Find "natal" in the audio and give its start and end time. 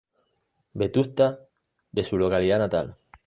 2.57-2.97